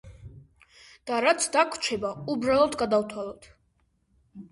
და 1.09 1.19
რაც 1.25 1.45
დაგვრჩება, 1.55 2.13
უბრალოდ 2.37 2.79
გადავთვალოთ. 2.83 3.47